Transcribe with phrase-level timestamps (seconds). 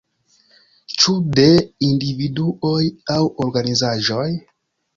[1.01, 1.45] Ĉu de
[1.89, 2.81] individuoj
[3.19, 4.29] aŭ organizaĵoj?